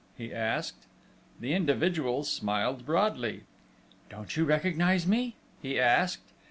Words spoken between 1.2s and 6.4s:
The individual smiled broadly. "Don't you recognise me?" he asked.